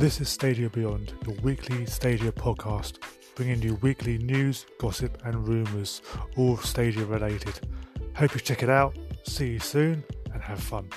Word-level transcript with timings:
This 0.00 0.18
is 0.18 0.30
Stadia 0.30 0.70
Beyond, 0.70 1.12
your 1.26 1.36
weekly 1.42 1.84
Stadia 1.84 2.32
podcast, 2.32 3.02
bringing 3.34 3.60
you 3.60 3.74
weekly 3.82 4.16
news, 4.16 4.64
gossip, 4.78 5.20
and 5.26 5.46
rumours, 5.46 6.00
all 6.38 6.56
Stadia 6.56 7.04
related. 7.04 7.60
Hope 8.14 8.32
you 8.32 8.40
check 8.40 8.62
it 8.62 8.70
out. 8.70 8.96
See 9.24 9.48
you 9.48 9.58
soon 9.58 10.02
and 10.32 10.42
have 10.42 10.58
fun. 10.58 10.88